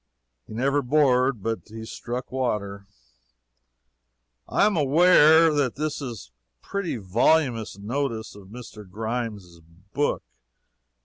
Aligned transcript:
He 0.47 0.55
never 0.55 0.81
bored 0.81 1.43
but 1.43 1.67
he 1.67 1.85
struck 1.85 2.31
water. 2.31 2.87
I 4.49 4.65
am 4.65 4.75
aware 4.75 5.53
that 5.53 5.75
this 5.75 6.01
is 6.01 6.31
a 6.59 6.65
pretty 6.65 6.95
voluminous 6.97 7.77
notice 7.77 8.33
of 8.35 8.47
Mr. 8.47 8.89
Grimes' 8.89 9.59
book. 9.93 10.23